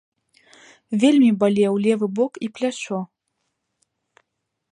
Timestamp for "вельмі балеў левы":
1.03-2.07